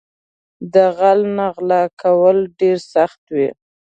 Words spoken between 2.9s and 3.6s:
سخت وي